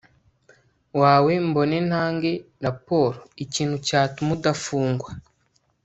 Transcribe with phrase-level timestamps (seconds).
[1.01, 2.31] wawe mbone ntange
[2.65, 5.09] raport ikintu cyatuma udafungwa